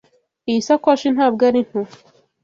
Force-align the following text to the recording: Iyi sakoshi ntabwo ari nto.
Iyi 0.49 0.59
sakoshi 0.67 1.07
ntabwo 1.15 1.41
ari 1.49 1.61
nto. 1.67 1.81